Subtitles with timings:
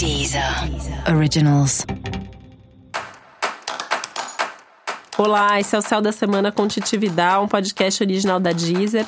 [0.00, 0.42] Deezer
[1.14, 1.84] Originals.
[5.18, 9.04] Olá, esse é o Céu da Semana com Titividade, um podcast original da Deezer.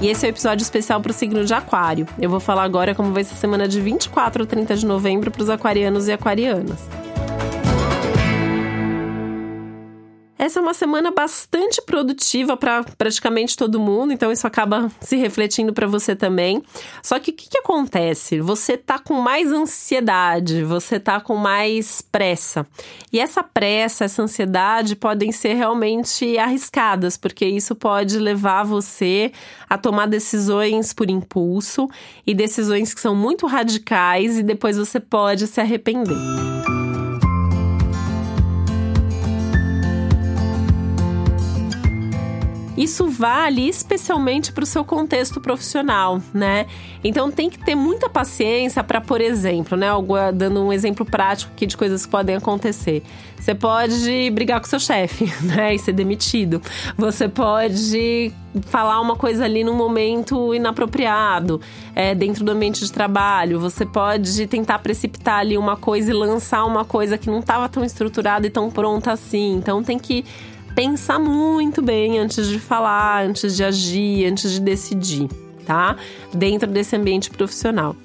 [0.00, 2.06] E esse é o episódio especial para o signo de Aquário.
[2.18, 5.30] Eu vou falar agora como vai ser a semana de 24 a 30 de novembro
[5.30, 6.88] para os aquarianos e aquarianas.
[10.44, 15.72] Essa é uma semana bastante produtiva para praticamente todo mundo, então isso acaba se refletindo
[15.72, 16.62] para você também.
[17.02, 18.42] Só que o que, que, acontece?
[18.42, 22.66] Você tá com mais ansiedade, você tá com mais pressa.
[23.10, 29.32] E essa pressa, essa ansiedade podem ser realmente arriscadas, porque isso pode levar você
[29.66, 31.88] a tomar decisões por impulso
[32.26, 36.53] e decisões que são muito radicais e depois você pode se arrepender.
[42.76, 46.66] Isso vale especialmente para o seu contexto profissional, né?
[47.02, 49.88] Então tem que ter muita paciência para, por exemplo, né?
[50.34, 53.02] Dando um exemplo prático aqui de coisas que podem acontecer.
[53.38, 55.74] Você pode brigar com seu chefe, né?
[55.74, 56.60] E ser demitido.
[56.96, 58.32] Você pode
[58.62, 61.60] falar uma coisa ali num momento inapropriado,
[61.94, 63.60] é, dentro do ambiente de trabalho.
[63.60, 67.84] Você pode tentar precipitar ali uma coisa e lançar uma coisa que não estava tão
[67.84, 69.54] estruturada e tão pronta assim.
[69.54, 70.24] Então tem que
[70.74, 75.28] pensar muito bem antes de falar, antes de agir, antes de decidir,
[75.64, 75.96] tá?
[76.32, 77.96] Dentro desse ambiente profissional.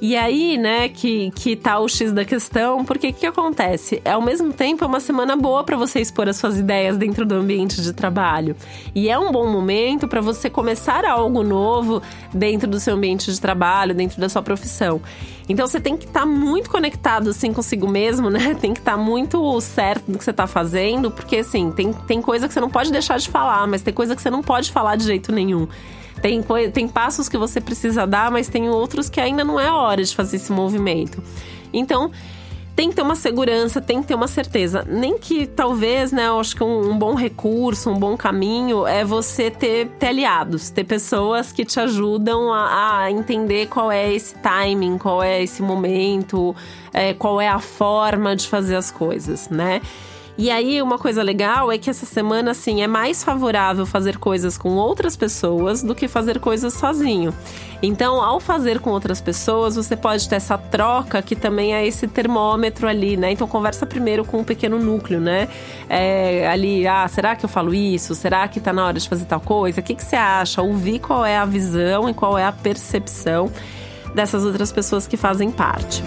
[0.00, 4.00] E aí, né, que, que tá o X da questão, porque o que acontece?
[4.04, 7.26] É ao mesmo tempo é uma semana boa para você expor as suas ideias dentro
[7.26, 8.54] do ambiente de trabalho.
[8.94, 12.00] E é um bom momento para você começar algo novo
[12.32, 15.00] dentro do seu ambiente de trabalho, dentro da sua profissão.
[15.48, 18.54] Então você tem que estar tá muito conectado assim consigo mesmo, né?
[18.54, 22.22] Tem que estar tá muito certo do que você está fazendo, porque assim, tem, tem
[22.22, 24.70] coisa que você não pode deixar de falar, mas tem coisa que você não pode
[24.70, 25.66] falar de jeito nenhum.
[26.20, 30.02] Tem, tem passos que você precisa dar, mas tem outros que ainda não é hora
[30.02, 31.22] de fazer esse movimento.
[31.72, 32.10] Então,
[32.78, 34.86] tem que ter uma segurança, tem que ter uma certeza.
[34.88, 39.04] Nem que talvez, né, eu acho que um, um, bom recurso, um bom caminho é
[39.04, 44.36] você ter, ter aliados, ter pessoas que te ajudam a, a, entender qual é esse
[44.36, 46.54] timing, qual é esse momento,
[46.92, 49.82] é, qual é a forma de fazer as coisas, né?
[50.38, 54.56] E aí, uma coisa legal é que essa semana, assim, é mais favorável fazer coisas
[54.56, 57.34] com outras pessoas do que fazer coisas sozinho.
[57.82, 62.06] Então, ao fazer com outras pessoas, você pode ter essa troca que também é esse
[62.06, 63.32] termômetro ali, né?
[63.32, 65.48] Então, conversa primeiro com um pequeno núcleo, né?
[65.88, 68.14] É, ali, ah, será que eu falo isso?
[68.14, 69.80] Será que tá na hora de fazer tal coisa?
[69.80, 70.62] O que, que você acha?
[70.62, 73.50] Ouvir qual é a visão e qual é a percepção
[74.14, 76.00] dessas outras pessoas que fazem parte.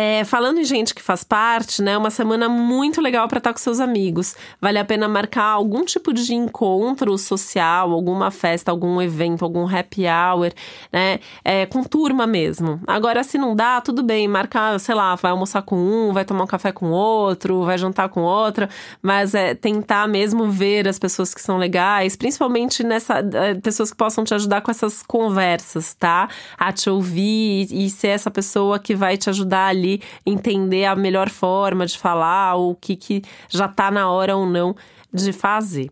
[0.00, 1.98] É, falando em gente que faz parte, né?
[1.98, 4.36] Uma semana muito legal para estar com seus amigos.
[4.60, 10.04] Vale a pena marcar algum tipo de encontro social, alguma festa, algum evento, algum happy
[10.06, 10.52] hour,
[10.92, 11.18] né?
[11.44, 12.80] É, com turma mesmo.
[12.86, 16.44] Agora, se não dá, tudo bem, marcar, sei lá, vai almoçar com um, vai tomar
[16.44, 18.70] um café com outro, vai jantar com outra,
[19.02, 23.96] mas é tentar mesmo ver as pessoas que são legais, principalmente nessa é, pessoas que
[23.96, 26.28] possam te ajudar com essas conversas, tá?
[26.56, 29.87] A te ouvir e ser essa pessoa que vai te ajudar ali
[30.26, 34.46] entender a melhor forma de falar, ou o que, que já está na hora ou
[34.46, 34.74] não
[35.12, 35.88] de fazer.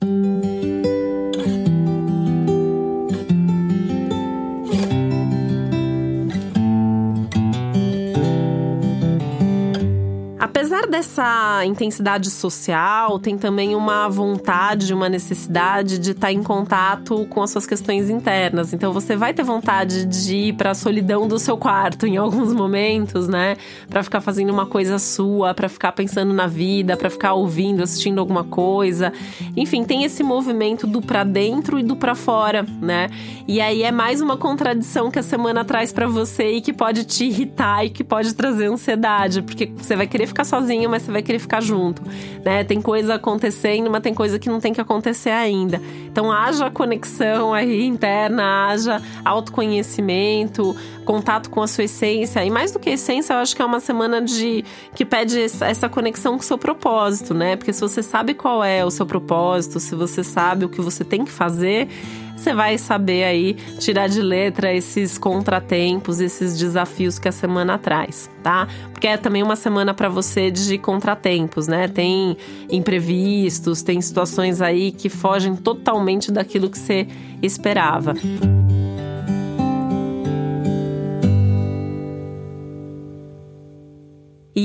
[10.76, 17.26] Apesar dessa intensidade social, tem também uma vontade, uma necessidade de estar tá em contato
[17.30, 18.74] com as suas questões internas.
[18.74, 22.52] Então você vai ter vontade de ir para a solidão do seu quarto em alguns
[22.52, 23.56] momentos, né?
[23.88, 28.18] Para ficar fazendo uma coisa sua, para ficar pensando na vida, para ficar ouvindo, assistindo
[28.18, 29.14] alguma coisa.
[29.56, 33.08] Enfim, tem esse movimento do para dentro e do para fora, né?
[33.48, 37.04] E aí é mais uma contradição que a semana traz para você e que pode
[37.04, 41.12] te irritar e que pode trazer ansiedade, porque você vai querer ficar sozinho, mas você
[41.12, 42.02] vai querer ficar junto,
[42.44, 42.64] né?
[42.64, 45.80] Tem coisa acontecendo, mas tem coisa que não tem que acontecer ainda.
[46.06, 50.74] Então haja conexão aí interna, haja autoconhecimento,
[51.04, 52.44] contato com a sua essência.
[52.44, 54.64] E mais do que essência, eu acho que é uma semana de
[54.94, 57.56] que pede essa conexão com o seu propósito, né?
[57.56, 61.04] Porque se você sabe qual é o seu propósito, se você sabe o que você
[61.04, 61.88] tem que fazer,
[62.36, 68.30] você vai saber aí tirar de letra esses contratempos, esses desafios que a semana traz,
[68.42, 68.68] tá?
[68.92, 71.88] Porque é também uma semana para você de contratempos, né?
[71.88, 72.36] Tem
[72.70, 77.06] imprevistos, tem situações aí que fogem totalmente daquilo que você
[77.42, 78.14] esperava.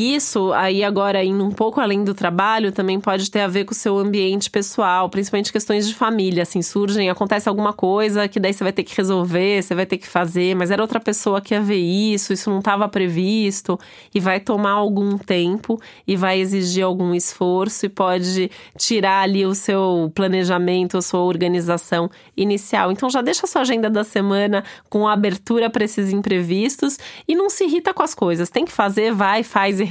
[0.02, 3.72] Isso, aí agora indo um pouco além do trabalho, também pode ter a ver com
[3.72, 6.42] o seu ambiente pessoal, principalmente questões de família.
[6.42, 10.00] Assim, surgem, acontece alguma coisa que daí você vai ter que resolver, você vai ter
[10.00, 13.80] que fazer, mas era outra pessoa que ia ver isso, isso não estava previsto,
[14.12, 19.54] e vai tomar algum tempo e vai exigir algum esforço e pode tirar ali o
[19.54, 22.92] seu planejamento, a sua organização inicial.
[22.92, 27.52] Então já deixa a sua agenda da semana com abertura para esses imprevistos e não
[27.52, 28.50] se irrita com as coisas.
[28.50, 29.91] Tem que fazer, vai, faz e